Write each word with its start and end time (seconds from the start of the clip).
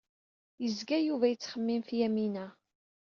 Yezga 0.63 0.97
Yuba 1.05 1.25
yettxemmim 1.31 1.81
ɣef 1.83 1.89
Yamina. 1.99 2.45